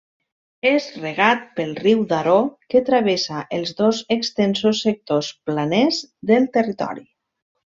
És 0.67 0.85
regat 1.01 1.43
pel 1.59 1.75
riu 1.81 2.01
Daró, 2.13 2.37
que 2.75 2.81
travessa 2.89 3.43
els 3.59 3.75
dos 3.83 4.01
extensos 4.19 4.81
sectors 4.87 5.31
planers 5.51 6.01
del 6.33 6.53
territori. 6.59 7.07